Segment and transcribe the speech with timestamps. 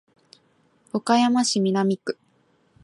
[0.93, 2.17] 岡山市南区